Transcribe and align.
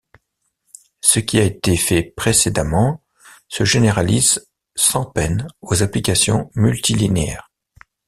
Ce 1.01 1.19
qui 1.19 1.37
a 1.37 1.43
été 1.43 1.77
fait 1.77 2.01
précédemment 2.01 3.03
se 3.49 3.65
généralise 3.65 4.47
sans 4.73 5.05
peine 5.05 5.45
aux 5.61 5.83
applications 5.83 6.49
multilinéaires. 6.55 7.51